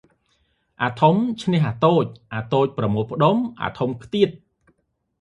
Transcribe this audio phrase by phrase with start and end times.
[0.81, 4.29] អា៎ធំឈ្នះអា៎តូច អា៎តូចប្រមូលផ្តុំ អា៎ធំខ្ទាត។